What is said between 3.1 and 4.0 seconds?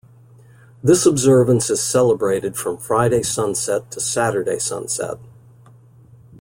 sunset to